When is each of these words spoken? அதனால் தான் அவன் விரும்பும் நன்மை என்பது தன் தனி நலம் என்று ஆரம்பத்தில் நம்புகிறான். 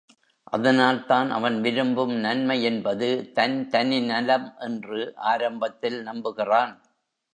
அதனால் 0.47 1.05
தான் 1.05 1.29
அவன் 1.29 1.57
விரும்பும் 1.61 2.13
நன்மை 2.15 2.57
என்பது 2.63 3.09
தன் 3.33 3.69
தனி 3.69 3.99
நலம் 4.01 4.49
என்று 4.59 5.01
ஆரம்பத்தில் 5.25 5.99
நம்புகிறான். 6.03 6.73